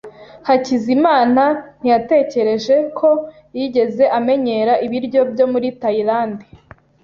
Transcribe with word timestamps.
Hakizimana 0.47 1.43
ntiyatekereje 1.79 2.75
ko 2.97 3.09
yigeze 3.57 4.03
amenyera 4.17 4.73
ibiryo 4.85 5.21
byo 5.31 5.45
muri 5.51 5.67
Tayilande. 5.81 6.45